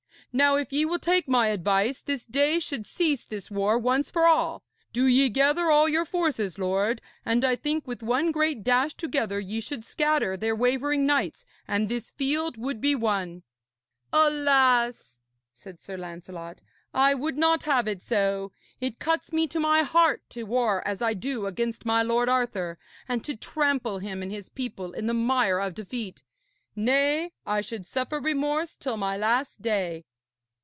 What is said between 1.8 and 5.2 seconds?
this day should cease this war once for all. Do